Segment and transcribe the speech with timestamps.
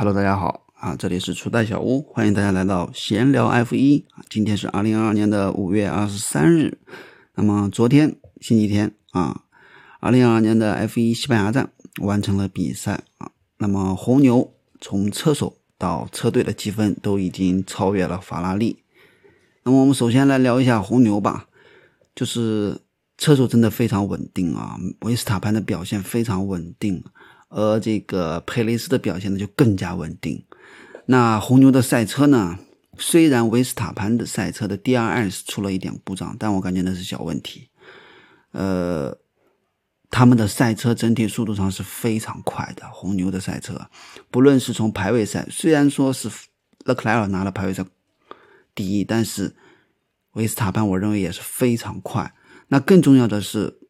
[0.00, 4.24] Hello，大家好啊，这里是初代小屋，欢迎大家来到闲聊 F 一啊。
[4.30, 6.78] 今天是二零二二年的五月二十三日，
[7.34, 9.42] 那么昨天星期天啊，
[10.00, 13.30] 二零二二年的 F 一西班牙站完成了比赛啊。
[13.58, 18.82] 那么红牛从车手到车队的积分都已经超越了法拉利。
[19.64, 21.48] 那么我们首先来聊一下红牛吧，
[22.14, 22.80] 就是
[23.18, 27.04] 车手真的非常稳定啊，维斯塔潘的表现非常稳定。
[27.50, 30.44] 而这个佩雷斯的表现呢就更加稳定。
[31.06, 32.58] 那红牛的赛车呢，
[32.96, 37.68] 虽然维斯塔潘的赛车的 DRS 出了一点故障，但我感觉那是小问题。
[38.52, 39.18] 呃，
[40.08, 42.88] 他们的赛车整体速度上是非常快的。
[42.92, 43.90] 红牛的赛车，
[44.30, 46.30] 不论是从排位赛，虽然说是
[46.84, 47.84] 勒克莱尔拿了排位赛
[48.74, 49.56] 第一，但是
[50.34, 52.32] 维斯塔潘我认为也是非常快。
[52.68, 53.80] 那更重要的是，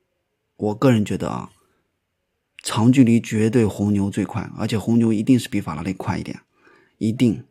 [0.56, 1.51] 我个人觉得啊。
[2.62, 6.41] 长距离绝对红牛最快，而且红牛一定是比法拉利快一点，
[6.98, 7.45] 一定。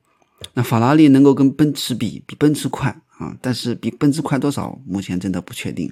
[0.53, 5.91] 那法拉利能够跟奔驰比，比奔驰快啊，但是比奔驰快多少，目前真的不确定。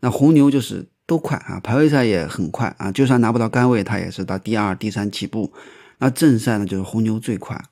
[0.00, 5.52] 那红牛就是都快啊，排位赛也很快啊，就算拿不到杆位，它也是到第二、第三起步。
[5.98, 7.62] 那正赛呢，就是红牛最快。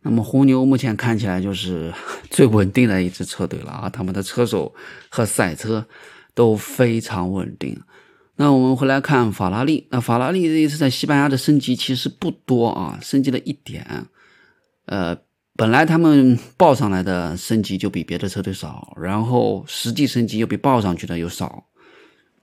[0.00, 1.92] 那么红牛目前看起来就是
[2.30, 4.74] 最稳定的一支车队了啊，他们的车手
[5.10, 5.86] 和赛车
[6.34, 7.78] 都非常稳定。
[8.36, 14.08] 那我们回来看法拉利，那法拉利这一次在西班牙的升级其实不多啊，升级了一点。
[14.86, 15.16] 呃，
[15.54, 21.64] 本来他们报上来的升级就比别的车队少，然后实际升级又比报上去的又少，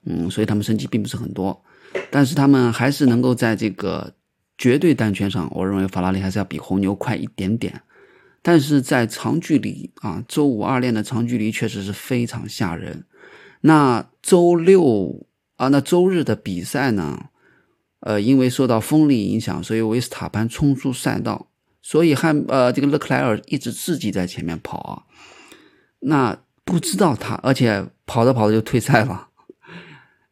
[0.06, 1.62] 嗯，所以他们升级并不是很多。
[2.10, 4.14] 但是他们还是能够在这个
[4.58, 7.82] 绝对单圈上，我认为法拉利还是要比红牛快一点点。
[8.42, 13.04] 但是在长距离啊，周五二练的长距离确实是非常吓人。
[13.60, 15.28] 那周六。
[15.62, 17.30] 啊，那周日的比赛呢？
[18.00, 21.52] 呃，因为受到风力影响，所以维斯塔潘冲出赛道，
[21.84, 25.06] 所以汉呃这个勒克莱尔一直自己在前面跑啊。
[26.00, 29.30] 那不知道他，而且跑着跑着就退赛了。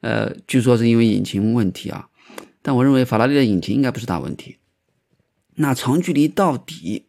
[0.01, 2.09] 呃，据说是因为引擎问题啊，
[2.63, 4.57] 但我认为法拉利的引擎应该不是大问题。
[5.57, 7.05] 那长距离到底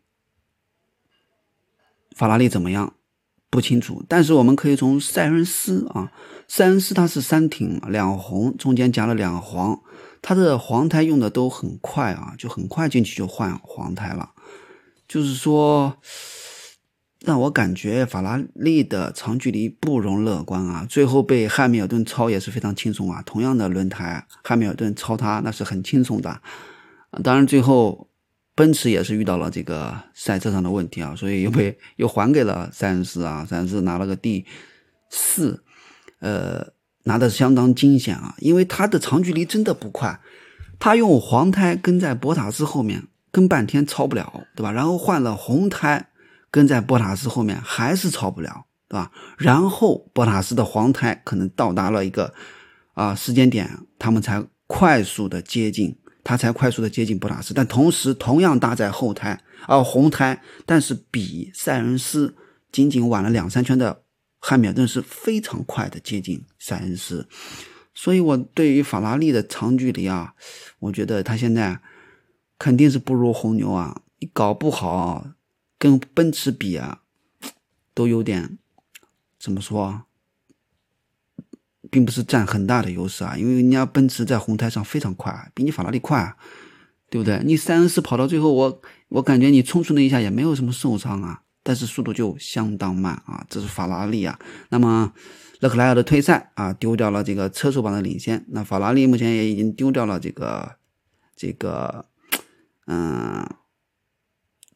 [2.14, 2.92] 法拉利怎么样？
[3.50, 6.12] 不清楚，但是我们可以从塞恩斯啊，
[6.46, 9.80] 塞恩斯他是三挺两红，中间加了两黄，
[10.22, 14.30] 他的黄胎用的都很快啊，就很快进去就换黄胎了。
[15.08, 15.96] 就是说，
[17.24, 23.20] 让我感觉法拉利的长距离不容乐观啊，最后被汉密尔顿超也是非常轻松啊。
[23.26, 26.40] 同样的轮胎，汉密尔顿超他那是很轻松的，
[27.24, 28.09] 当然最后。
[28.60, 34.44] 奔驰也是遇到了这个赛车上的问题啊，所以又被 又还给了塞恩斯啊，塞恩斯拿了个第
[35.08, 35.64] 四，
[36.18, 36.66] 呃，
[37.04, 40.20] 拿的相当惊险啊，因为他的长距离真的不快，
[40.78, 44.70] 他用黄胎跟在博塔斯后面跟半天超不了，对吧？
[44.70, 46.10] 然后换了红胎
[46.50, 49.10] 跟在博塔斯后面还是超不了，对吧？
[49.38, 52.34] 然后博塔斯的黄胎可能到达了一个
[52.92, 55.96] 啊时间点，他们才快速的接近。
[56.22, 62.36] 他才快速的接近博塔斯，但同时同样搭载后胎啊红胎，但是比塞恩斯
[62.70, 64.02] 仅仅晚了两三圈的
[64.38, 67.28] 汉密尔顿是非常快的接近塞恩斯，
[67.94, 70.34] 所以我对于法拉利的长距离啊，
[70.78, 71.80] 我觉得他现在
[72.58, 75.26] 肯定是不如红牛啊，你搞不好
[75.78, 77.02] 跟奔驰比啊，
[77.94, 78.58] 都有点
[79.38, 80.04] 怎么说？
[81.90, 86.34] 并不是占很大的优势啊，因为人家奔驰在红胎上非常快，比你法拉利快，
[87.10, 87.42] 对不对？
[87.44, 94.38] 你塞恩斯跑到最后，我我感觉你冲出那一下也没有什么受伤啊，但是速度就相当慢啊，这是法拉利啊。
[94.68, 95.12] 那么
[95.58, 100.76] 勒克莱尔的退赛啊，丢掉了这个车手榜的领先，那法拉利目前也已经丢掉了这个
[101.34, 102.06] 这个
[102.86, 103.44] 嗯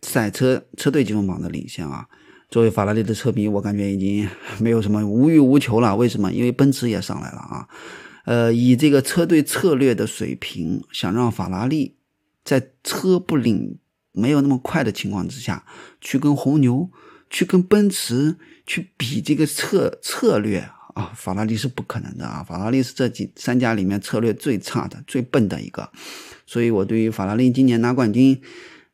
[0.02, 2.08] 赛车车队积分榜的领先啊。
[2.54, 4.28] 作为法拉利的车迷，我感觉已经
[4.60, 5.96] 没有什么无欲无求了。
[5.96, 6.32] 为什么？
[6.32, 7.68] 因为奔驰也上来了啊。
[8.26, 11.96] 呃，以这个车队策略的水平，想让法拉利
[12.44, 13.76] 在车不领、
[14.12, 15.66] 没有那么快的情况之下，
[16.00, 16.88] 去跟红牛、
[17.28, 20.60] 去跟奔驰去比这个策策略
[20.94, 22.44] 啊，法拉利是不可能的啊。
[22.44, 25.90] 法拉利是这几三家里面策略最差的、最笨的一个。
[26.46, 28.40] 所以我对于法拉利今年拿冠军，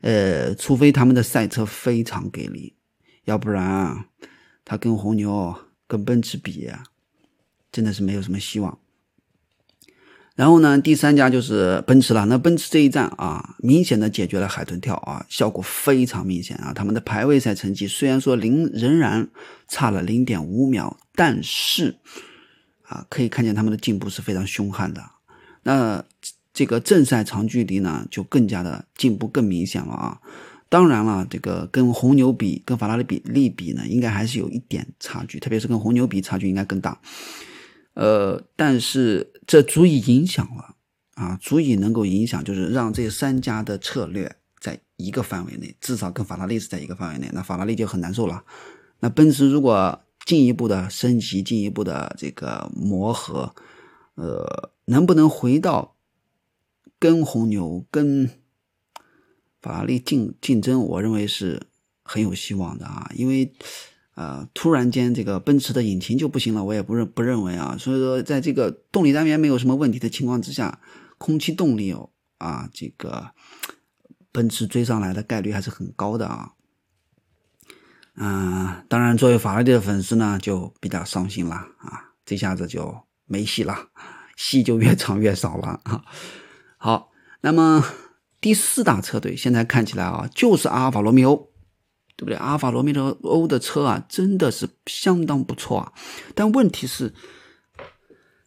[0.01, 2.73] 呃，除非他们的赛车非常给力。
[3.31, 4.07] 要不然，
[4.65, 5.55] 他跟红牛、
[5.87, 6.69] 跟奔驰比，
[7.71, 8.77] 真的是没有什么希望。
[10.35, 12.25] 然后呢，第三家就是奔驰了。
[12.27, 16.73] 那奔驰这一站啊，明显的解决了海豚跳啊，效果非常明显啊。
[16.73, 19.29] 他们的排位赛成绩虽然说零仍然
[19.69, 22.01] 差了零点五秒，但是
[22.83, 25.05] 啊，可以看见他们的进步是非常凶悍的。
[25.63, 26.05] 那
[26.53, 30.21] 这个正赛长距离呢就更加的进步更明显了啊。
[30.71, 37.01] 当然了，这个跟红牛比，跟法拉利比例比呢，应该还是有一点差距，特别是跟红牛比，差距应该更大。
[37.95, 40.77] 呃，但是这足以影响了
[41.15, 48.45] 啊，足以能够影响，就是让这三家的策略在一个范围内，至少跟法拉利是在一个范围内，那法拉利就很难受了。
[49.01, 53.53] 那奔驰如果进一步的升级，进一步的这个磨合，
[54.15, 55.97] 呃，能不能回到
[57.01, 58.31] 跟红牛跟？
[59.61, 61.61] 法拉利竞竞争，我认为是
[62.03, 63.53] 很有希望的啊，因为，
[64.15, 70.81] 呃，突然间这个奔驰的引擎就不行了，我也不认不认为啊，所以说在这个动力单元没有什么问题的情况之下，
[71.19, 73.33] 空气动力哦啊，这个
[74.33, 76.53] 奔驰追上来的概率还是很高的啊，
[78.17, 83.89] 嗯，当然作为法拉利的粉丝呢，就比较伤心了啊，这下子就没戏了，
[84.37, 86.03] 戏就越唱越少了啊，
[86.79, 87.85] 好，那么。
[88.41, 91.37] 第四大车队现在看起来啊，就是阿尔法罗密欧，
[92.17, 92.37] 对不对？
[92.37, 95.93] 阿尔法罗密欧的车啊，真的是相当不错啊。
[96.35, 97.13] 但问题是，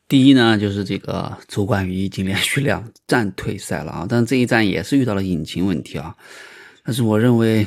[0.07, 4.07] 第一呢，就是这个周冠宇已经连续两站退赛了啊。
[4.09, 6.15] 但这一站也是遇到了引擎问题啊。
[6.83, 7.65] 但是我认为，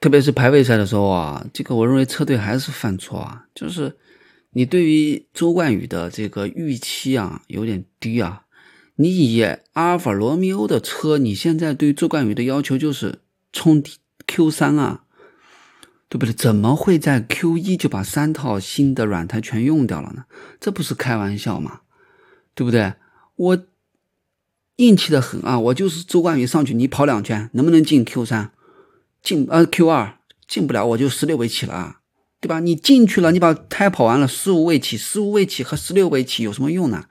[0.00, 3.94] 特别是排位赛的时候啊，这个我认为车队还是犯错啊，就是
[4.52, 8.42] 你对于周冠宇的这个预期啊，有点低啊。
[9.00, 9.40] 你以
[9.74, 13.20] 阿尔法罗密欧的车，你现在对周冠宇的要求就是
[13.52, 13.80] 冲
[14.26, 15.04] Q 三啊，
[16.08, 16.32] 对不对？
[16.32, 20.24] 怎么会在 Q 一就把三套新的软胎全用掉了呢？
[20.58, 21.82] 这不是开玩笑吗？
[22.56, 22.94] 对不对？
[23.36, 23.58] 我
[24.76, 25.56] 硬气的很啊！
[25.60, 28.50] 我就是周冠宇上去，你跑两圈，能不能进 Q 三？
[29.22, 30.18] 进呃 Q 二
[30.48, 32.00] 进不了，我就十六位起了啊，
[32.40, 32.58] 对吧？
[32.58, 37.04] 你进去了，你把胎跑完了，十五位起，十五位起和十六位起有什么用呢？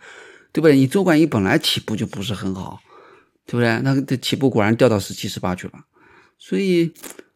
[0.57, 0.75] 对不对？
[0.75, 2.81] 你周冠宇本来起步就不是很好，
[3.45, 3.79] 对不对？
[3.83, 5.73] 那这起步果然掉到十七、十八去了。
[6.39, 6.91] 所以，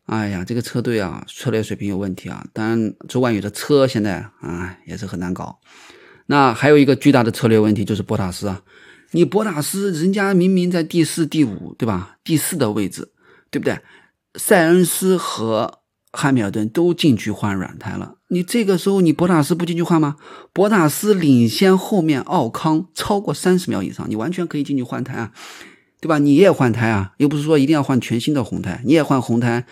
[0.08, 2.44] 哎呀，这个车队啊，策略水平有问题啊。
[2.52, 5.60] 当然，周冠宇的车现在啊也是很难搞。
[6.26, 8.64] 那还有一个巨大的策略问题就是博塔斯啊，
[9.12, 12.18] 你博塔斯人家明明在第四、第五，对吧？
[12.24, 13.12] 第四的位置，
[13.52, 13.78] 对不对？
[14.34, 15.81] 塞恩斯和
[16.14, 20.18] 汉密尔顿都进去换软胎了，你这个时候你博塔斯不进去换吗？
[20.52, 25.32] 博塔斯领先后面奥康超过三十秒以上，你完全可以进去换胎啊，
[26.02, 26.18] 对吧？
[26.18, 29.66] 你也换胎啊，又不是说一定要换全新的红胎，你也换红胎，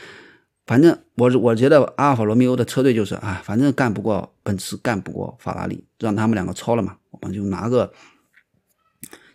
[0.66, 7.92] 反正我我觉得阿尔法罗密欧的车队就是啊，反正干不过奔驰，干不过法拉利，让他们两个超了嘛，我们就拿个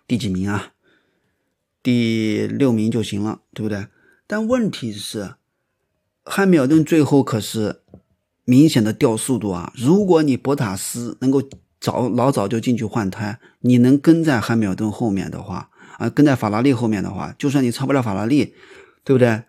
[0.06, 0.72] 第几名啊？
[1.82, 3.88] 第六名就行了，对不对？
[4.26, 5.34] 但问题是。
[6.24, 7.82] 汉密尔顿最后可是
[8.44, 9.72] 明显的掉速度啊！
[9.76, 11.42] 如果你博塔斯能够
[11.80, 18.54] 早老早就进去换胎，你能跟在汉密尔顿后面的话啊，跟在法拉利后面的话，就算你超不了法拉利，
[19.04, 19.44] 对不对？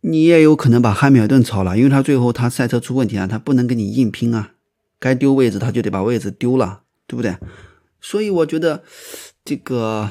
[0.00, 4.52] 你也有可能把汉密尔顿超了，因为他最后他赛车出问题了，他不能跟你硬拼啊，
[5.00, 7.36] 该丢位置他就得把位置丢了，对不对？
[8.00, 8.84] 所以我觉得
[9.44, 10.10] 这个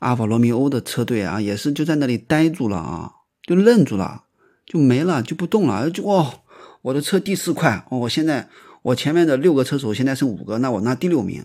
[0.00, 3.12] 阿法罗密欧的车队啊，也是就在那里呆住了啊。
[3.50, 4.26] 就愣住了，
[4.64, 5.90] 就没了，就不动了。
[5.90, 6.42] 就哦，
[6.82, 8.48] 我的车第四块哦，我现在
[8.82, 11.44] 我前面的六个车手现在剩五个，那我拿第六名，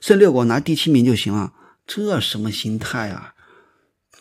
[0.00, 1.52] 剩六个我拿第七名就行了。
[1.88, 3.34] 这什么心态啊？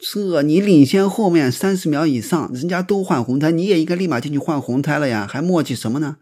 [0.01, 6.17] 这你领先后面三十秒以上，人家都换红胎，你也应该立马进去换红胎了呀，还磨叽什么呢？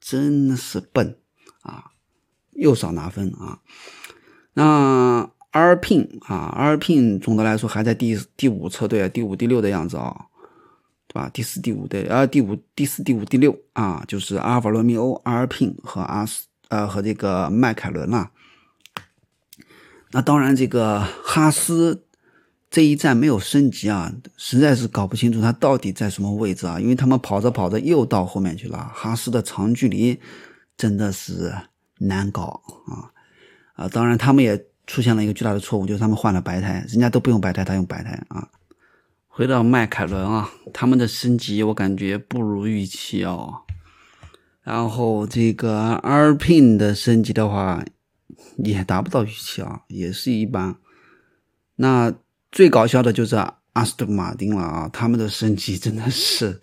[0.00, 1.16] 真是笨
[1.62, 1.92] 啊！
[2.54, 3.60] 又少拿分啊！
[4.54, 5.30] 那。
[5.52, 10.26] 阿尔聘啊，阿尔聘总的来说还在第第五车队，第五、第六的样子啊，
[11.06, 11.30] 对吧？
[11.32, 18.30] 第四、第五的啊，第五、第四、第五、第六啊，就是阿尔法罗密欧、阿尔聘和阿斯呃和这个迈凯伦了。
[20.10, 22.04] 那当然，这个哈斯
[22.70, 28.92] 这一站没有升级啊，实在是搞不清楚他到底在什么位置啊，因为他们跑着跑着又到后面去了。
[28.94, 30.20] 哈斯的长距离
[30.76, 31.54] 真的是
[32.00, 33.08] 难搞啊
[33.72, 33.88] 啊！
[33.88, 34.62] 当然，他们也。
[34.88, 38.48] 出现了一个巨大的错误，就是他们换了白胎，人家都不用白胎，他用白胎啊。
[39.28, 43.62] 回到迈凯伦啊，他们的升级我感觉不如预期哦。
[44.62, 47.84] 然后这个阿尔聘的升级的话，
[48.56, 50.74] 也达不到预期啊，也是一般。
[51.76, 52.12] 那
[52.50, 53.36] 最搞笑的就是
[53.74, 56.60] 阿斯顿马丁了啊，他们的升级真的是。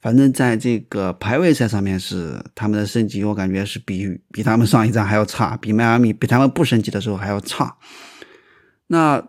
[0.00, 7.76] 反正在这个排位赛上面是他们的升级，我感觉是比比他们上一站还要差，比迈阿密比他们不升级的时候还要差。
[8.86, 9.28] 那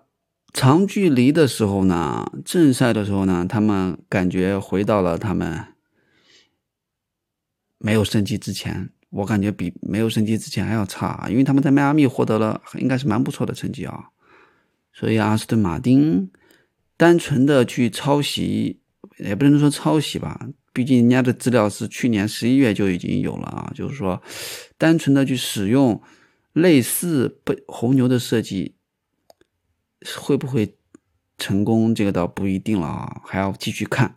[0.53, 5.65] 长距离的时候呢，正赛的时候呢，他们感觉回到了他们
[7.77, 14.05] 没有升级之前我感觉比没有升级之前还要差，因为他们在迈阿密获得了应该是蛮不错的成绩啊。
[14.93, 16.31] 所以阿斯顿马丁
[16.95, 18.81] 单纯的去抄袭，
[19.19, 23.71] 也不能说抄袭吧，毕竟人家的资料是去年十一月就已经有了啊。
[23.75, 24.21] 就是说，
[24.77, 26.01] 单纯的去使用
[26.53, 28.75] 类似被红牛的设计，
[30.17, 30.77] 会不会
[31.37, 31.93] 成功？
[31.93, 34.15] 这个倒不一定了啊，还要继续看。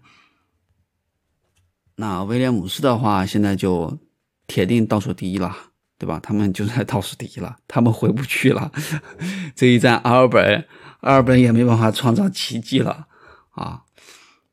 [1.97, 3.99] 那威廉姆斯的话，现在就。
[4.47, 5.57] 铁定倒数第一了，
[5.97, 6.21] 对吧？
[6.23, 8.71] 他们就在倒数第一了，他们回不去了。
[9.57, 10.69] 这一站阿尔本，
[11.01, 13.09] 阿尔本也没办法创造奇迹了
[13.53, 13.84] 啊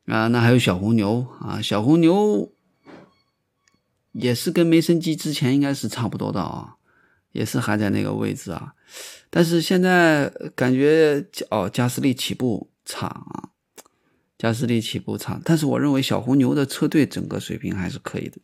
[0.06, 0.28] 啊！
[0.28, 2.52] 那还有小红牛啊，小红牛
[4.12, 6.76] 也是跟梅森基之前应该是差不多的啊，
[7.32, 8.74] 也是还在那个位置啊。
[9.30, 13.50] 但是现在感觉哦，加斯利起步差啊，
[14.38, 15.40] 加斯利起步差。
[15.46, 18.40] 但是我认为小红牛的车队整个水平还是可以的。